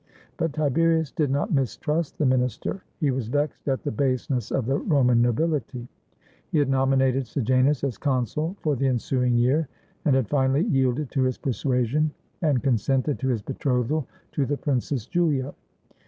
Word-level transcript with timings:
But 0.37 0.53
Tiberius 0.53 1.11
did 1.11 1.29
not 1.29 1.53
mistrust 1.53 2.17
the 2.17 2.25
minister, 2.25 2.81
he 2.99 3.11
was 3.11 3.27
vexed 3.27 3.67
at 3.67 3.83
the 3.83 3.91
baseness 3.91 4.49
of 4.49 4.65
the 4.65 4.79
Roman 4.79 5.21
nobility. 5.21 5.87
He 6.51 6.57
had 6.57 6.69
nominated 6.71 7.27
Sejanus 7.27 7.83
as 7.83 7.99
consul 7.99 8.55
for 8.61 8.75
the 8.75 8.87
ensuing 8.87 9.35
year, 9.37 9.67
and 10.05 10.15
had 10.15 10.27
finally 10.27 10.63
yielded 10.65 11.11
to 11.11 11.21
his 11.21 11.37
persuasion, 11.37 12.09
and 12.41 12.63
consented 12.63 13.19
to 13.19 13.27
his 13.27 13.43
betrothal 13.43 14.07
to 14.31 14.47
the 14.47 14.57
princess 14.57 15.05
Julia. 15.05 15.53